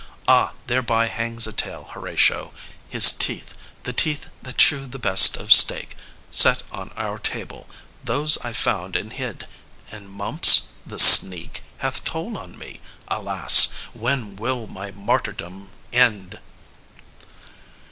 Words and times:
Ah, 0.27 0.53
thereby 0.65 1.05
hangs 1.05 1.45
a 1.45 1.53
tale, 1.53 1.83
Horatio! 1.93 2.55
His 2.89 3.11
teeth, 3.11 3.55
the 3.83 3.93
teeth 3.93 4.31
that 4.41 4.57
chew 4.57 4.87
the 4.87 4.97
best 4.97 5.37
of 5.37 5.53
steak 5.53 5.95
Set 6.31 6.63
on 6.71 6.89
our 6.97 7.19
table 7.19 7.69
those 8.03 8.39
I 8.39 8.51
found 8.51 8.95
and 8.95 9.13
hid; 9.13 9.45
And 9.91 10.09
Mumps, 10.09 10.69
the 10.87 10.97
sneak, 10.97 11.61
hath 11.77 12.03
told 12.03 12.35
on 12.35 12.57
me! 12.57 12.81
Alas! 13.09 13.67
When 13.93 14.35
will 14.37 14.65
my 14.65 14.89
martyrdom 14.89 15.69
end?" 15.93 16.39